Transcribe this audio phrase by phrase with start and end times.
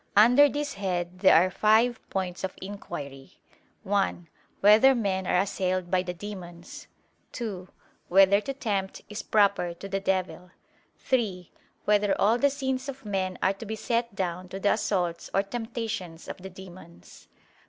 [0.17, 3.37] Under this head there are five points of inquiry:
[3.83, 4.27] (1)
[4.61, 6.87] Whether men are assailed by the demons?
[7.33, 7.69] (2)
[8.07, 10.49] Whether to tempt is proper to the devil?
[10.97, 11.51] (3)
[11.85, 15.43] Whether all the sins of men are to be set down to the assaults or
[15.43, 17.27] temptations of the demons?